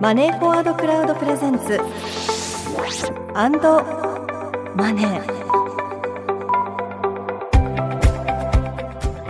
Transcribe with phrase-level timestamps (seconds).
[0.00, 1.78] マネーフォワードクラウドプレゼンツ。
[3.34, 3.82] アンド
[4.74, 5.20] マネー。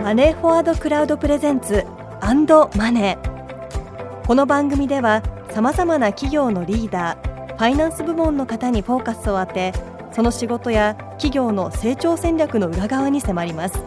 [0.01, 1.85] マネーフォワードクラウドプレゼンツ
[2.21, 4.25] アンドマネー。
[4.25, 9.73] この番組ではさまざまな企業のリーダーファイナンス部門の方にフォーカスを当て
[10.13, 13.83] その仕事や企業の成長戦略の裏側に迫ります。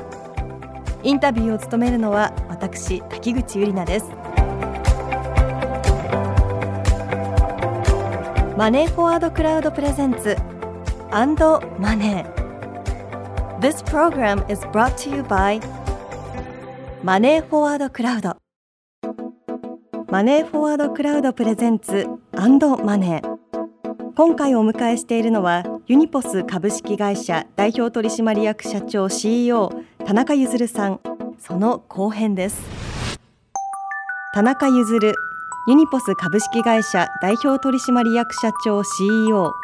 [1.02, 4.23] インタビューを務めるのは私滝口ゆり奈です。
[8.56, 10.36] マネーフォワードクラウドプレゼンツ。
[11.10, 13.58] アンドマネー。
[13.58, 15.60] This program is brought to you by
[17.02, 18.36] マネーフォワードクラウド。
[20.08, 23.38] マネーフォワードクラウドプレゼンツアンドマネー。
[24.14, 29.72] 今回お迎えしているのはユニポス株式会社代表取締役社長 CEO
[30.06, 31.00] 田中譲さん。
[31.40, 32.62] その後編です。
[34.32, 35.00] 田中譲
[35.66, 39.54] ユニポス株式会社代表取締役社長 CEO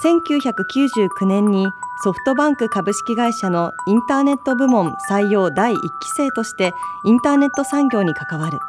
[0.00, 1.66] 1999年に
[2.04, 6.72] ソフトバンク株式会社のインターネット部門採用第1期生として
[7.04, 8.60] インターネット産業に関わる。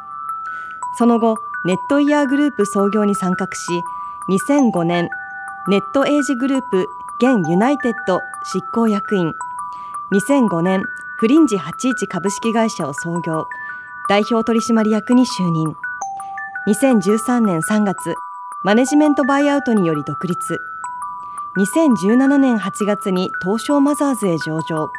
[0.98, 3.70] その後ネットイヤーグループ創業に参画し
[4.28, 5.08] 2005年
[5.68, 6.86] ネットエイジグループ
[7.20, 9.32] 現ユナイテッド執行役員。
[10.12, 10.82] 2005年
[11.18, 13.46] フリンジ81株式会社を創業。
[14.08, 15.76] 代表取締役に就任。
[16.66, 18.16] 2013年3月
[18.64, 20.60] マネジメントバイアウトにより独立。
[21.56, 24.90] 2017年8月に東証マザーズへ上場。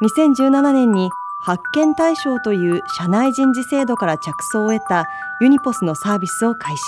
[0.00, 1.10] 2017年に
[1.42, 5.04] 発見対象という社内人事制度から着想を得た
[5.42, 6.82] ユニポスのサービスを開始。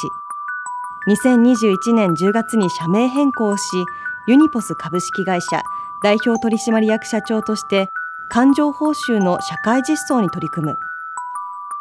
[1.08, 3.84] 2021年10月に社名変更し
[4.26, 5.62] ユニポス株式会社
[6.02, 7.90] 代表取締役社長として
[8.30, 10.78] 勘定報酬の社会実装に取り組む。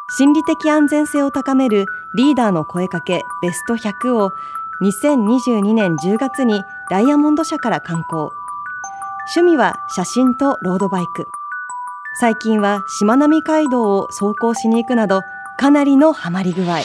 [0.08, 4.30] 心理的安全性を高めるリーダーの声かけベスト100を
[4.80, 8.30] 2022年10月にダイヤモンド社から刊行。
[9.34, 11.26] 趣味は写真とロードバイク。
[12.20, 15.22] 最近はしまなみ海道を走行しに行くなど
[15.58, 16.82] かなりのハマり具合。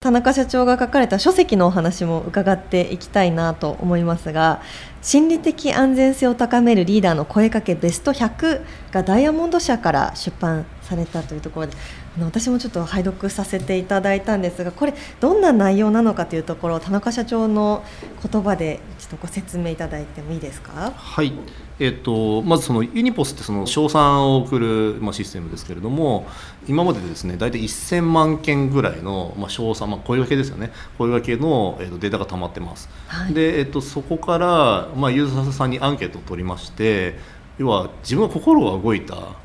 [0.00, 4.62] 田中社長が書かれた書籍のお話も伺っていきたいなと思いますが
[5.02, 11.72] 心理的安全性を高めるリーダーの声かけベスト100がダイヤモンド社から出版されたというところで
[12.20, 17.84] 私もちょっと拝読させていただいたんですがこれどんな内容なのかというところ田中社長の
[18.22, 20.92] 言葉でちょっとご説明いただいてもいいですか？
[20.96, 21.32] はい。
[21.80, 26.26] えっと、まずそのユニポスってその賞賛を送る、まあ、システムですけれども
[26.66, 30.72] 今までですね大体1000万件ぐらいの、まあ、賞賛、まあ、声掛けですよね。
[30.98, 37.14] 声掛けの、えっと、データが溜まってます、はい、で、えっと、そこから、まあ、ユーザーさんにアンケートを取りまして
[37.58, 39.36] 要は自分は心が動いた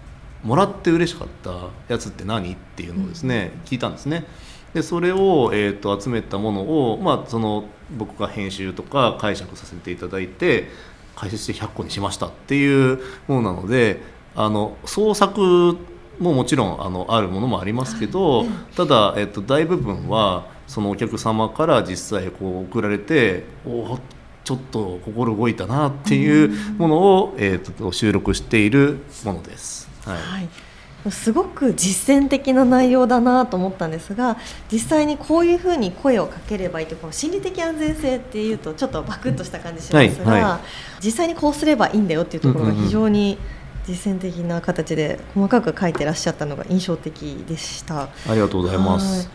[0.43, 4.25] もらって嬉しかったやつって何っていうのをですね、うん、聞いたんですね。
[4.73, 6.61] でそれを、えーと、集めたもの
[6.93, 7.65] を、まあ、その
[7.95, 10.69] 僕が編集とか解釈させていただいて
[11.15, 14.01] 解説して100個にしましたっていうものなので
[14.35, 15.77] あの創作
[16.19, 18.45] ももちろんあのあるものもありますけど
[18.75, 23.99] ただ、えっと、大部分はそのお客様から実際こう送られてお
[24.43, 29.92] ちょっと心動いたなっていうものを、えっと収録しているものです。
[30.05, 30.49] はい、はい
[31.11, 34.37] すごく実践的な内容だなと思ったんですが
[34.71, 43.37] 実際にこういうふうに声をかければいいとこの心理的安全性っていうとちょっとバクッとした感じしますが、はいはい、実際にこうすればいいんだよっていうところが非常に
[43.85, 48.03] 実践的な形で細かく書いてらっしゃったのが印象的でした。
[48.03, 49.29] ありがとうございます。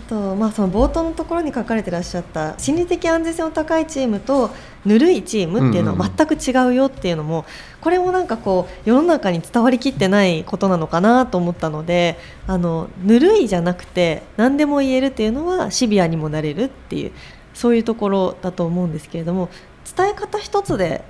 [0.00, 4.50] あと、まあ、その冒頭のところに書かれてらっしゃった心理的安全性の高いチームと
[4.86, 7.44] ぬるいチームっていうのは全く違うよっていうのも、
[7.82, 17.12] これもなんかこう世の中に伝わりきってないことなのかなと思ったのであのぬるいじゃなくて何でも言えるっていうのはシビアにもなれるっていう
[17.52, 19.50] そういうところだと思うんですけれども
[19.96, 21.04] 伝え方一つで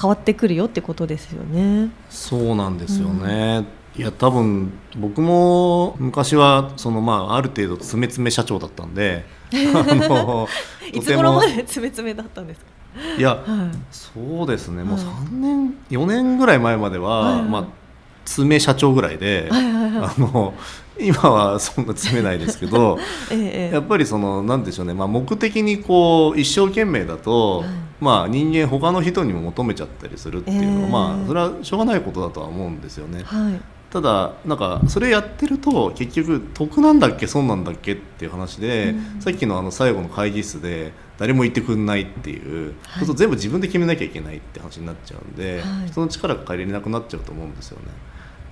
[0.00, 1.90] 変わってくるよってことですよね。
[2.08, 10.48] そうなんですよね、うんいや多分僕も昔はそのまあある程度詰め詰め社長だったんであの
[10.92, 12.66] いつ頃まで 詰め詰めだったんですか？
[13.18, 14.82] いや、はい、そうですね。
[14.82, 17.64] もう3年4年ぐらい前までは、はいはい、まあ
[18.24, 20.54] 詰め社長ぐらいで、はいはいはい、あの
[20.98, 22.98] 今はそんな詰めないですけど、
[23.32, 27.68] ええ、やっぱりそのなんでしょうね、まあ、目的にこう一生懸命だと、はい、
[28.00, 30.90] まあ、人間他の人にも求めちゃったりするっていうのは、え。
[30.90, 33.22] まあそれはしょうがないことだとは思うんですよね。
[33.24, 47.86] はいただなんかそれやってると結局得なんだっけ損なんだっけっていう話で、うん、さっきのあの最後の会議室で誰も言ってくんないっていう、はい、そう全部自分で決めなきゃいけないって話になっちゃうんで、はい、人の力が借りれなくなっちゃうと思うんですよね。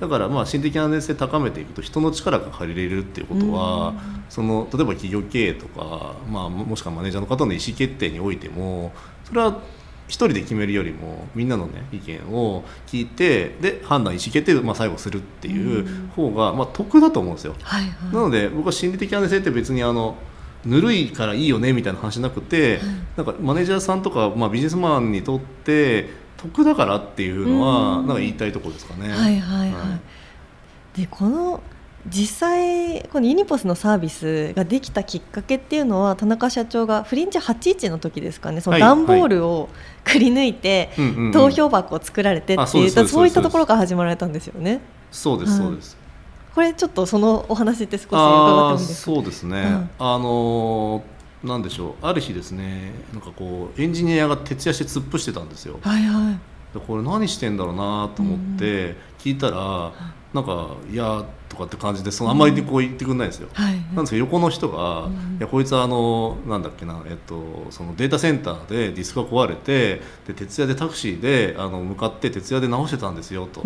[0.00, 3.94] だからまあ心的安全性高めていくと人の力が借りれるっていうことは、
[4.28, 8.92] その例えば企業経営とか、まあ、もしくはマネージャーの方の意思決定においても
[9.24, 9.58] それは
[10.08, 17.54] 一人で決めるよりもみんなの、ね、意見を聞いてで判断意思決定をまあ最後するっていう方が、まあ、得だと思うんですよ。
[17.62, 20.16] はいはい、なので僕は心理的安全性って別にあの
[20.64, 22.80] ぬるいからいいよねみたいな話じゃなくて、
[23.16, 29.08] なんかマネージャーさんとか、まあ、ビジネスマンにとって得だからっていうのはなんか言いたいところですかね。
[29.08, 29.72] はいはい。
[29.72, 29.98] は
[30.96, 31.62] い、でこの
[32.08, 38.60] 実際このユニポスのサービスができたきっかけっていうのは田中社長がフリンチ81の時ですかね。
[38.60, 39.68] その段ボールを
[40.04, 40.90] くり抜いて
[41.32, 44.80] 投票箱を作られてっていうそういったところから始まられたんですよね。
[45.10, 45.96] そうですそうです、
[46.54, 49.14] これちょっとそのお話って少し伺ってもいいですか？
[49.14, 51.02] そうですね、うん、あの
[51.42, 55.78] なんでしょうある日ですねなんかこうエンジニアが徹夜して突っ伏してたんですよ。
[55.82, 56.38] はいはい、
[56.86, 58.96] これ何してんだろうなと思って
[59.26, 59.92] 聞いたら、
[60.32, 63.48] なんか「いや」とかって感じでそのあんまりこう言ってくれないんですよ。
[63.52, 65.08] はい、なんですけど横の人が
[65.38, 73.62] 「いやこいつはあのなんだっけな、えっと、そのデータセンターでディスクが壊れてで徹夜でタクシーであの向かって徹夜で直してたんですよ」と。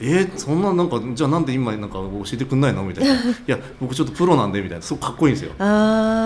[0.00, 4.82] えー、そんななんかじゃあなんで今なんか教えてくんないのみたいな「いや僕ちょっとプロなんで」みたいな。
[4.82, 5.52] すごくかっこいいんですよ。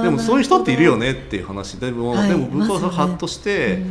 [0.03, 1.75] でもそういう人っているよねっていう話。
[1.79, 3.83] でも、はい、でも僕はハッとして。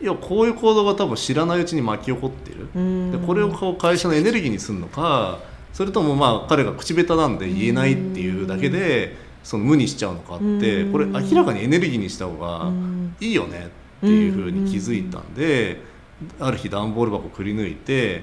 [0.00, 2.68] いやこういう行動が多分知らないうちに巻き起こってる。
[3.12, 5.40] でこれをこう会社のエネルギーにするのか
[5.72, 12.70] それともまあ彼が口下手なんで言えないっていうだけでその無にしちゃうのかってこれ明らかにエネルギーにした方が
[13.20, 15.80] いいよねっていうふうに気づいたんで
[16.38, 18.22] ある日段ボール箱くり抜いて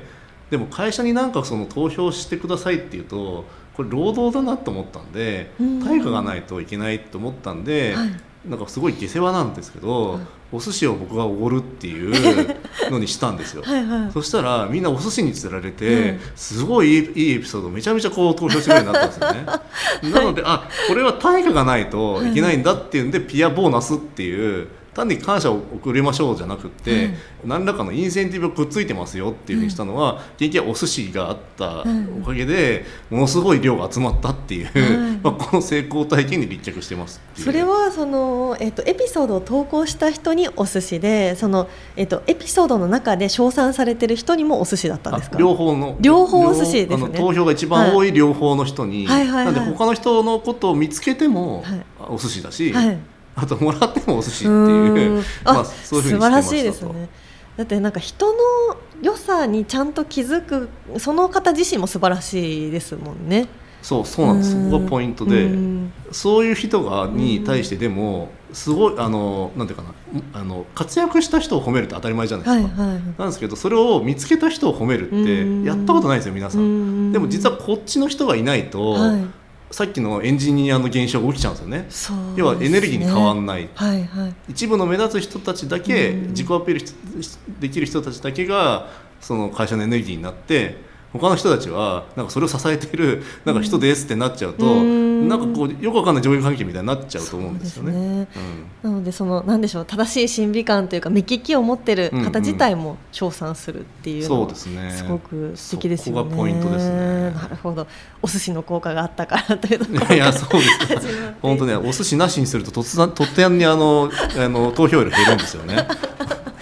[0.50, 5.52] でも会社になんかその投票してくださいっていうとこれ労働だなと思ったんで
[5.84, 7.96] 対価がないといけないと思ったんで、
[8.50, 10.20] なんかすごい下世話なんですけど、
[10.52, 12.14] お寿司を僕がおごるっていう
[12.92, 13.64] のにしたんですよ。
[13.64, 20.14] はい、そしたらみんなお寿司に釣られて、うん、すごいいいいいエピソードめちゃめちゃこう投票してくれるようになったんですよね。
[20.14, 27.06] なのであこれは対価がないといけないんだっていうんで、ピアボーナスっていう単に感謝を送りましょうじゃなくて、
[27.44, 31.82] うん、何らかのインセンティブがくっついてますよっていうふうにしたのは、うん、現はお寿司があった
[32.22, 45.38] おかげで、ものすごい量が集まったっていう、うん、 まあ、この成功体験に立脚してますそれはその、えーと、エピソードを投稿した人にお寿司でその、えーと、エピソードの中で称賛されてる人にもお寿司だったんですか？
[45.38, 47.18] 両方の両方お寿司ですね。
[47.18, 52.98] 投票が一番多い両方の人に、はい、なんで他の人のことを見つけても、はい、お寿司だし、はい
[53.36, 55.24] あともらってもお寿司っていう。
[55.44, 57.10] まあ、そういうふうに素晴らしいですね。
[57.58, 58.40] だってなんか人の
[59.02, 63.48] 良さにちゃんと気づくその方自身も素晴らしいですもんね。
[63.82, 64.52] そうそうなんです。
[64.52, 65.52] そこがポイントで
[66.12, 69.94] そういう人がに対してでもすごいあのなんていうかな
[70.34, 75.26] あの活躍した人を褒めるって当たり前じゃないですか、はいはい、なんですけどそれを見つけた人を褒めるっ
[75.64, 77.12] てやったことないですよ皆さん。
[77.12, 79.26] でも実はこっちの人がいないと、はい
[79.76, 88.88] さっきのエンジニアの現象が起きちゃうんですよね、ね、要はエネルギーに変わんない、はいはい、一部の目立つ人たちだけ自己アピールできる人たちだけが
[89.20, 90.78] その会社のエネルギーになって
[91.20, 97.92] 他の人たちはなんかそれを支えているなんか人ですってなっちゃうと、うん、なんかこうよくわかんない上下関係みたいになっちゃうと思うんですよね。
[97.92, 98.28] ね
[98.84, 104.70] うん、なのでそのなんでしょう正しい審美眼というか目利きを持ってる方自体も称賛するっていうのは、す
[105.08, 106.22] ごく素敵ですよね。
[106.22, 107.32] そこがポイントですね。
[107.32, 107.88] なるほど。
[108.22, 111.08] お寿司の効果があったからというところいやそうです。
[111.42, 115.88] 本当ねお寿司なしにすると突然突然にあのあの投票量減るんですよね。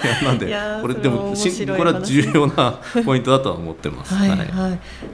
[0.24, 4.13] なんでこれでもしこれは重要な ポイントだとは思ってます。
[4.13, 4.38] はい、はい。
[4.39, 4.50] はい、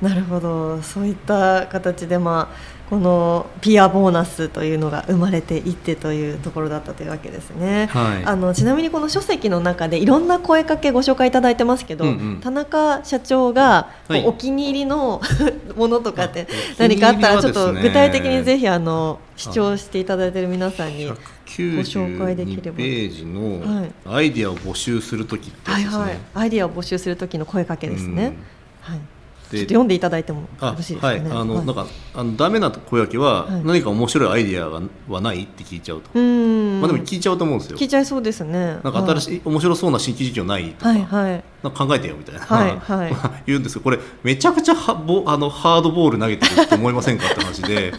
[0.02, 0.82] なるほど。
[0.82, 7.88] そういった形でまあこのピアボーナスというのが生まれていってというところだったというわけですね。
[7.92, 13.90] はい、あのちなみにこの書籍の中でいろんな声かけご紹介いただいてますけど、うんうん、田中社長が
[14.26, 15.22] お気に入りの
[15.78, 16.48] ものとかって
[16.80, 21.14] 何かあったらちょっと具体的にぜひあの視聴していただいている皆さんに
[21.58, 22.78] ご紹介できれば。
[22.78, 23.62] ページの
[24.06, 28.38] アイディアを募集する時ってですね、はいはい、アイディアを募集する時の声かけですね。
[28.88, 29.00] うん、はい。
[29.52, 31.22] で読んでいただいてもよろしいですかね。
[31.22, 36.10] はい、あの、はい、なんかあのダメな声かけは、はい、何か面白いアイディアがはないって聞いちゃうと。
[36.14, 36.82] うん。
[36.82, 37.78] まあでも聞いちゃうと思うんですよ。
[37.78, 38.80] 聞いちゃいそうですね。
[38.84, 43.16] なんか新しい、はい、面白そうな新規事業ないとか、はいはい、なんか考えてよみたいな、はい はい、
[43.48, 47.94] 言うんですけどこれめちゃくちゃはぼあのハードボール投げてると思いませんかって話で。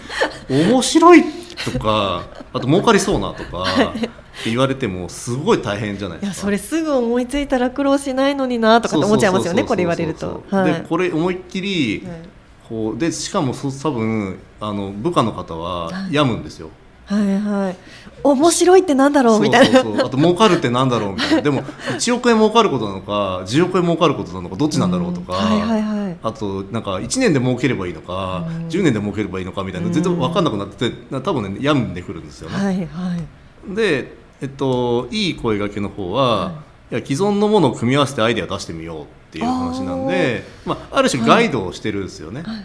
[0.51, 1.23] 面白い
[1.65, 3.65] とかあと儲かりそうなとか。
[4.31, 6.27] って言われてもすごい大変じゃないですか。
[6.27, 12.07] いやそれすぐ思いついたら苦労しないのになとかって思っちゃいますよねこれ言われると、はい、でこれ思いっきり、
[12.67, 16.71] こうでしかもそ多分あの部下の方は病むんですよ、
[17.15, 17.77] はいはい。
[18.23, 19.41] 面白いってなんだろう？
[19.41, 19.93] みたいなそう。
[19.93, 21.15] そうそうあと儲かるってなんだろう？
[21.15, 21.43] みたいな。
[21.43, 26.17] でも1億円儲かることなのか10億円儲かることなのかどっちなんだろうとか、はいはいはい。
[26.23, 28.69] あとなんか1年で儲ければいいのか、うん。
[28.69, 29.89] 10年で儲ければいいのかみたいな。
[29.89, 32.57] うん全然分かんなくなってて多分ね病んでくるんですよね。
[32.57, 33.75] はいはい。
[33.75, 36.53] で、えっと、いい声掛けの方は、、は
[36.93, 36.95] い。
[36.97, 42.43] や既存のものを組み合わせてアイデア出してみようっていう話なんでまあ、ある種ガイドをしてるんですよね。
[42.43, 42.63] はいは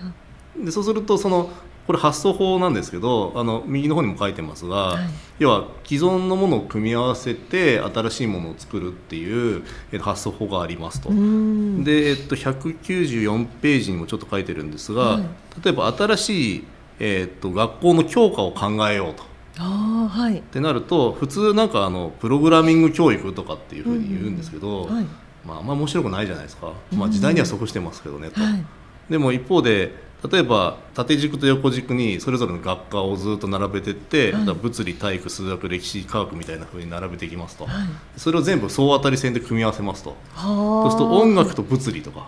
[0.61, 0.65] い。
[0.65, 1.49] でそうするとその
[1.88, 5.04] これ発想法なんですけどあの右の方にも書いてますが、はい。
[5.38, 11.10] 要は既存のものを組み合わせて新しいものを作るっていうえ発想法がありますと。
[11.10, 11.84] うん。
[11.84, 15.24] で、えっと、194ページにもちょっと書いてるんですが、はい。
[15.63, 16.63] 例えば新しい、
[17.00, 19.24] えっと、学校の教科を考えようと。
[19.58, 20.39] ああはい。
[20.39, 25.06] ってなると普通なんかあのプログラミング教育とかっていうふうに言うんですけど、はい。
[25.46, 26.98] まあ、あんま面白くないじゃないですか、うん。
[26.98, 28.65] まあ、時代には即してますけどねと、はい。
[29.10, 34.46] でも一方で例えば縦軸と横軸にそれぞれの学科をずっと並べてって、はい。
[34.46, 37.74] 物理体育数学歴史科学みたいなふうに並べていきますと、はい。
[38.17, 40.15] それを全部総当たり線で組み合わせますと。
[40.34, 42.27] はそうすると音楽と物理とか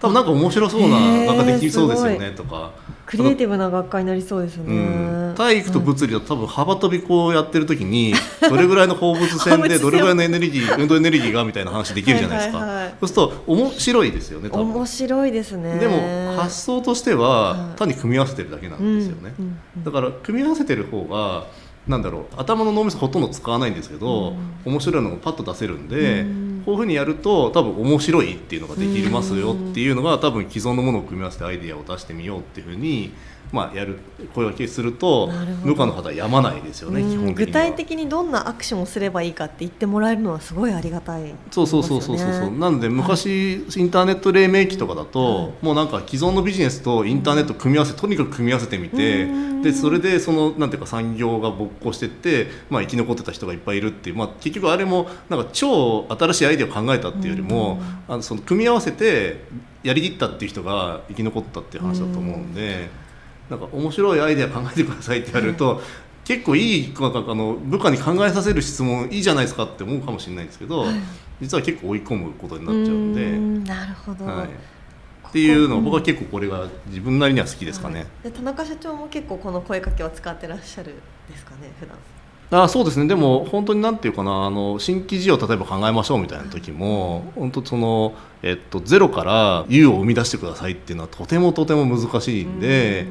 [0.00, 2.72] 多分なんか面白そうなへー学科できそうですよすねとか。
[3.10, 8.14] クリエイティブな学科になりそうですね、うん、体育と物理だと多分幅跳びこうやってる時に
[8.48, 12.94] どれぐらいの放物線で どれぐらいのエネルギー運動エネルギーがみたいな話できるじゃないですか、はいはいはい。
[13.00, 14.70] そうすると面白いですよね多分。
[14.74, 15.78] 面白いですね。
[15.80, 17.78] でも発想としてははい。
[17.78, 19.84] 単に組み合わせてるだけなんですよね、うんうんうん。
[19.84, 21.46] だから組み合わせてる方が
[21.88, 33.12] なんだろう頭の脳みそほとんど使わないんですけど、面白いのをパッと出せるんで、うんこういうふうにやると多分面白いっていうのができますよっていうのが多分既存のものを組み合わせてアイデアを出してみようっていうふうに、
[33.52, 33.98] まあ、やる
[34.34, 35.30] 声掛けすると
[35.64, 37.10] 部下の方はやまないですよね、うん。
[37.10, 37.46] 基本的には。
[37.46, 45.52] 具体的にどんなアクションをすればいいかって言ってもらえるのはすごいありがたいそうそうそうそうそうなんで昔、インターネット黎明期とかだと、はい。
[45.62, 49.62] もうなんか既存のビジネスとインターネット組み合わせとにかく組み合わせてみて、うん。
[49.62, 59.44] でそれでそのなんていうか産業が勃興してって、まあ、生き残ってた人がいっぱいいるっていう、まあ、結局あれもなんか超新しいアイデアを考えたっていうよりも、あのその組み合わせて
[59.82, 62.88] やりきったっていう人が生き残ったっていう話だと思うんで、
[63.50, 65.82] なんか面白いアイデア考えてくださいって言われると、
[66.24, 70.86] 結構いいなんかあの部下に考えさせる質問いいじゃないですかって思うかもしれないんですけど、
[71.40, 73.30] 実は結構追い込むことになっちゃうんで。
[73.30, 74.48] んなるほど、はい
[75.30, 78.04] っていうのは僕は結構これが自分なりには好きですかね。
[78.24, 80.96] で田中社長も結構この声かけは使ってらっしゃる
[81.30, 81.96] ですかね普段。
[82.64, 83.06] あそうですね。
[83.06, 93.06] でも本当になんていうかなあの新規事業を例えば考えましょうみたいな時も本当その、えっと、ゼロから U を生み出してくださいっていうのはとてもとても難しいんで、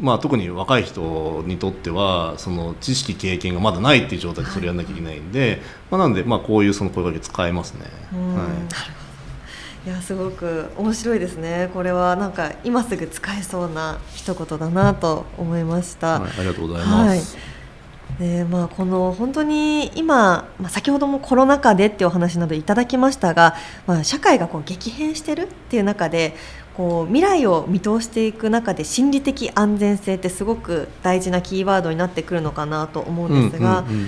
[0.00, 7.86] まあ、特に若い人にとってはその知識経験がまだないっていう状態でそれやらなきゃいけないんで、まあ、なんでまあこういうその声かけ使えますね。
[8.12, 8.34] うん。
[8.34, 8.46] はい。
[9.86, 11.70] いやすごく面白いですね。
[11.72, 17.38] これはなんか今すぐ使えそうな一言だなと思いました、はい、ありがとうございます。
[18.18, 23.54] でまあ、この本当に今、まあ、先ほどもコロナ禍でっていうお話などいただきましたが、
[23.86, 26.34] まあ、社会がこう激変してるっていう中で
[26.80, 34.06] こう未来を見通していく中で心理的安全性ってすごく大事なキーワードになってくるのかなと思うんですが、うんうんうん。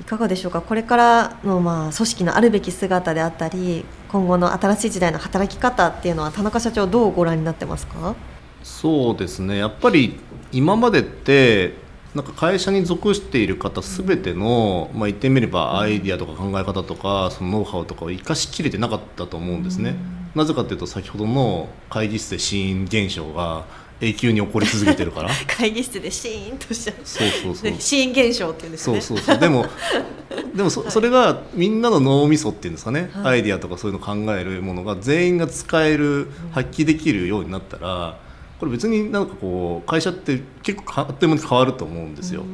[0.00, 0.60] いかがでしょうか？
[0.60, 8.16] これからのまあ組織のあるべき姿であったり今後の新しい時代の働き方っていうのは田中社長どうご覧になってますか？
[8.64, 9.58] そうですね。
[9.58, 10.18] やっぱり
[10.50, 11.74] 今までって
[12.16, 19.94] なんか会社に属している方すべての、まあ、言ってみればアイディアとか考え方とかそのノウハウとかを生かしきれてなかったと思うんですね。
[20.34, 23.64] なぜかというと先ほどの会議室でシーン現象が
[24.00, 25.30] 永久に起こり続けてるから。
[25.46, 26.96] 会議室でシーンとしちゃう。
[27.04, 27.70] そうそうそう。
[27.70, 29.00] でシーン現象っていうんですね。
[29.00, 29.38] そうそうそう。
[29.38, 29.66] でも
[30.54, 33.26] でもそそれがみんなの脳みそっていうんですかね、はい。
[33.26, 38.18] アイディアとかそういうのを考えるものが全員が使える発揮できるようになったら
[38.58, 42.44] これ別になんかこう会社って結構あっという間に変わると思うんですよ。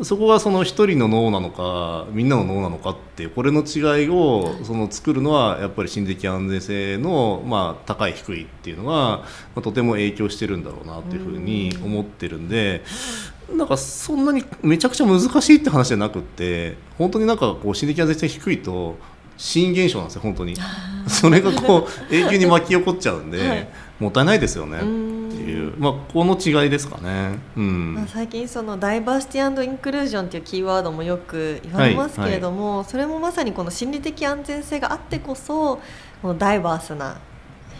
[0.00, 9.24] そこがその一人の脳なのかみんなの脳なのかっていうこれの違いをその作るのはやっぱり心理的安全性のまあ高い低いっていうのがま
[9.56, 12.82] あとても影響してるんだろうなというふうに思ってるんで
[13.54, 18.96] なんかそんなにめちゃくちゃ難しいって話じゃなくって本当になんかこう心理的安全性低いと
[19.36, 20.54] 心現象なんですよ本当に。
[21.06, 23.68] それがこう永久に巻き起こっちゃうんで、はい。
[24.02, 24.80] もったいないですよね
[25.62, 25.74] いう。
[25.78, 27.38] まあこの違いですかね。
[27.56, 27.94] うん。
[27.94, 35.80] まあ、最近そのダイバーシティインクルージョンっていうキーワードもよく言われますけれども、それもまさにこの心理的安全性があってこそ
[36.20, 37.18] このダイバースな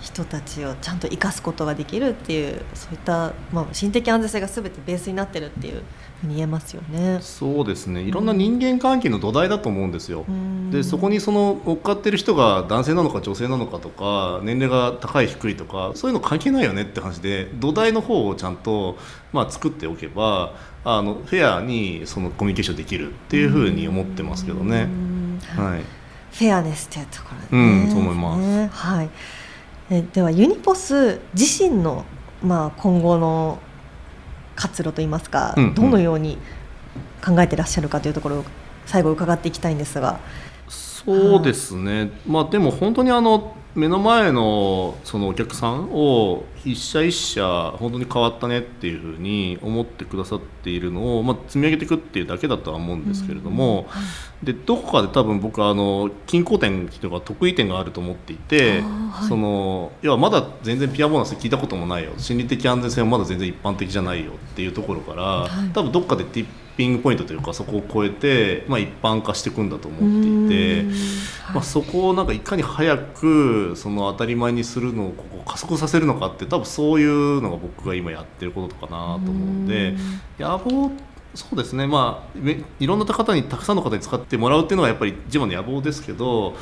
[0.02, 5.82] 人たちをちゃんと生かすことができるっていうそういった、まあ、心的安全性が全てベースになってるっていう
[6.20, 7.18] ふうに言えますよね。
[7.20, 10.24] そうですねいろんな人間関係の土台だと思うんですよ。
[10.70, 18.98] でそこにその乗っかってる人が男性なのか女性なのかとか年齢が高い低いとかそういうの関係ないよねって話で土台の方をちゃんと、
[19.32, 20.54] まあ、作っておけば
[20.84, 24.88] あのフェアにそのコミュニケーションできるっていうふうに思ってますけどね。
[25.56, 25.82] はい、
[26.36, 28.68] フェアネスっていうところ、ね、うん、そう思います。
[28.68, 29.10] はい。
[29.90, 32.04] えではユニポス自身の
[32.42, 33.58] まあ今後の
[34.56, 36.38] 活路といいますか、うんうん、どのように
[37.24, 38.44] 考えてらっしゃるかというところを
[38.86, 40.20] 最後伺っていきたいんですが。
[40.68, 42.12] そうですね。
[42.26, 53.86] まあでも本当にあの目の前のそのお客さんを一社一社本当に変わったねっていうふうに思ってくださっているのを、まあ、積み上げていくっていうだけだとは思うんですけれども、
[54.42, 62.12] でどこかで多分僕はあの均衡点というか得意点があると思っていて、はい、その要はまだ全然ピアボーナス聞いたこともないよ。
[62.18, 70.84] 心理的安全性はまだ全然一般的じゃないよっていうところから、はい、多分どっかでティッピングポイントというかそこを超えて、まあ、一般化していくんだと思っていて、
[71.52, 78.88] まあ、そこをなんかいかに早くその当たり前にするのをここ加速させるのかって多分そういうのが僕が今やってることかな
[79.24, 79.94] と思うので
[80.38, 80.90] 野望
[81.34, 81.86] そうですね。
[81.86, 82.38] まあ
[82.78, 86.54] いろんな方にたくさんの方に使ってもらうっていうのがやっぱり自分の野望ですけど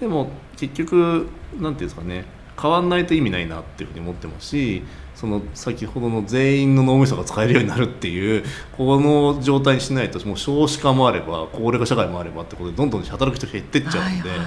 [0.00, 2.24] でも結局何て言うんですかね
[2.60, 4.82] 変わんないと意味ないなっていうふうに思ってますし
[5.18, 8.44] その先ほどの全員の脳みそが使えるようになるっていう
[8.76, 14.46] この状態にしないともう少子化もあれば高齢化社会もあればってことでどんどん働く人が減ってっちゃうんで、はいはい、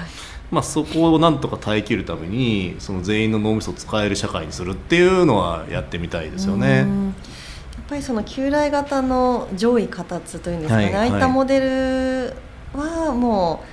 [0.50, 6.78] まあ、そこをなんとか耐えきるためにその全員の脳みそを使える社会にするっていうのはやってみたいですよね。
[6.78, 6.88] やっ
[7.90, 12.34] ぱりその旧来型の上位形というんですかね、はいはい、ああいったモデル
[12.80, 13.68] はもう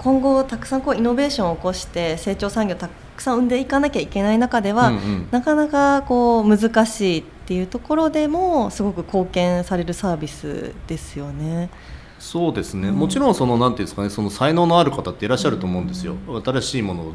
[0.00, 11.70] 今後たくさんこうイノベーションを起こして成長産業たくさん生んでいかなきゃいけない中では、うんうん、なかなかこう難しいっていうところでもすごく貢献されるサービスですよね。
[12.18, 17.12] そうですね、うん、もちろんそのなんていうんですかねその才能のある方っていらっしゃると思うんですよ、うん、新しいものを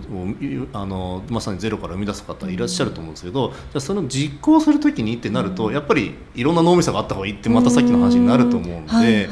[0.73, 9.27] あのまさにゼロから生み出す方いらっしゃると思うんですけど、うん、じゃその実行する時にってなると、やっぱりいろんな脳みそがあった方がいいってまたさっきの話になると思うんで、はいはい、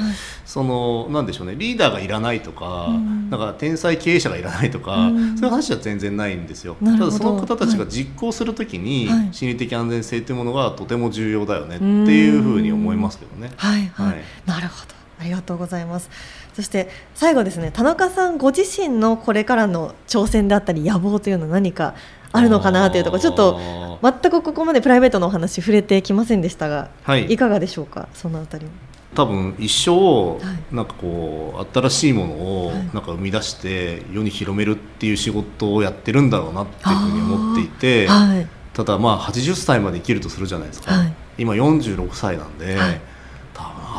[0.45, 2.89] そのなんでしょうねリーダーがいらないとか、
[3.29, 6.75] だから天才経営者がいらないとか、そういう話は全然ないんですよ。
[6.83, 13.51] ただその方たちが実行する時に、心理的安全性というものがとても重要だよねっていうふうに思いますけどね。
[13.57, 16.09] はい、はい、なるほどありがとうございます。
[16.53, 21.95] そして最後ですね田中さんご自身のこれからの挑戦であったり野望というのは何か
[22.33, 28.09] あるのかなというところちょっと全くここまでプライベートのお話触れてきませんでしたが、はい、いかがでしょうか？
[28.13, 28.65] そのあたり
[29.13, 30.39] 多分一生
[30.73, 42.77] なんかこう新しいものをなんか生み出して世に広めるっていう仕事をやってるんだろうなっていうふうに思っていて、はい、ただまあ80歳まで生きるとするじゃないですか、はい、今46歳なんで、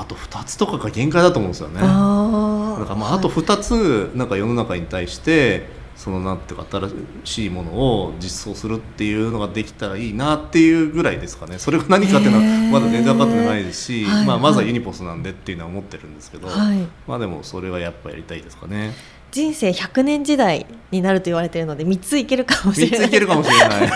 [0.02, 1.76] あと2つとかが限界だと思うんですよね。
[1.76, 6.90] だからまああと2つなんか世の中に対してそのなんていうか新
[7.24, 11.58] しいものを実装するっていうのができたらいいなっていうぐらいですかね。
[11.58, 18.94] それが何かっていうのはまだ全然分かってないですし、まあ、まずはユニポスなんでっていうのは思ってるんですけど、はい、まあでもそれはやっぱやりたいですかね。
[19.30, 22.98] 人生100年時代になると言われているので3ついけるかもしれない。
[23.00, 23.90] 3ついけるかもしれない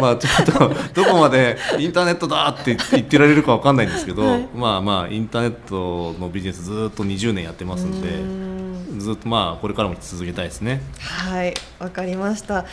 [0.00, 8.08] まあちょっと どこまでインターネットだって言ってられるかわかんないんですけど、はい、まあまあインターネットのビジネスずっと20年やってますんで
[8.98, 10.80] ずっとまあこれからも続けたいですね。
[11.00, 12.64] はいわかりました。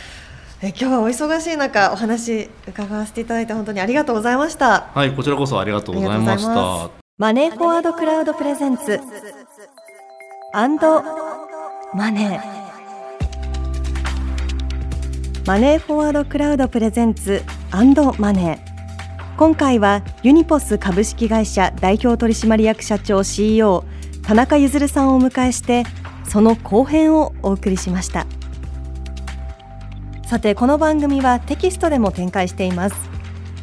[0.60, 4.88] え今日はお忙しい中お話伺わせていただいて本当にありがとうございました。
[4.92, 6.90] はいこちらこそありがとうございました。
[7.16, 9.00] マネーフォワードクラウドプレゼンツ。
[10.52, 11.02] アンド
[11.94, 12.67] マネー
[15.48, 19.36] マネーフォワードクラウドプレゼンツアンドマネー。
[19.38, 23.82] 今回はユニポス株式会社代表取締役社長 CEO
[24.22, 25.84] 田中譲さんをお迎えして
[26.28, 28.26] その後編をお送りしました。
[30.26, 32.96] さてこの番組はテキストでも展開しています。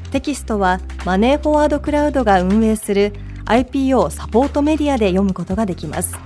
[0.09, 3.13] テキストはマネーフォワードクラウドが運営する
[3.45, 6.17] IPO サポートメディアで読むことができます。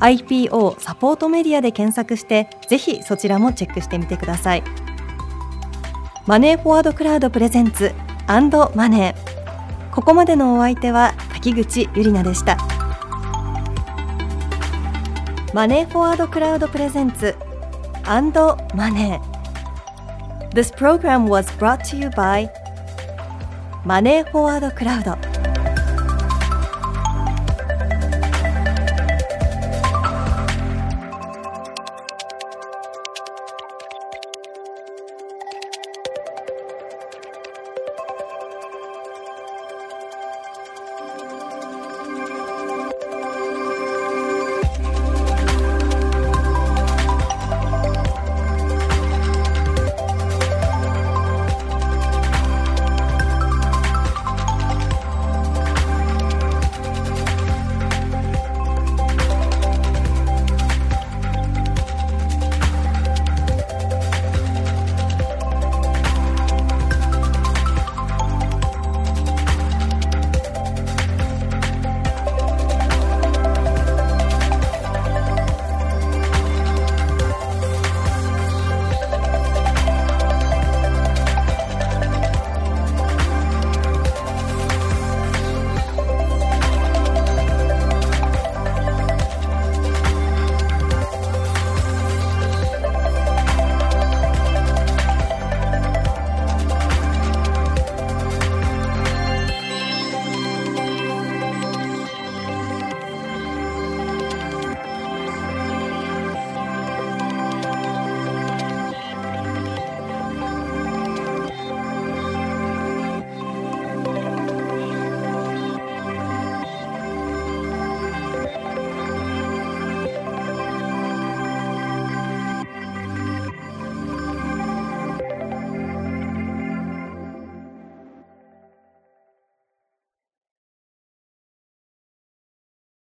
[0.00, 4.64] IPO サポートメディアで検索してぜひそちらもチェックしてみてください。
[6.26, 7.92] マネーフォワードクラウドプレゼンツ
[8.26, 12.56] アンドマネーここまでのお相手は滝口ゆりなでした。
[15.52, 17.34] マネーフォワードクラウドプレゼンツ
[18.04, 22.48] アンドマネー This program was brought to you by
[23.84, 25.29] マネーフォワードクラウド。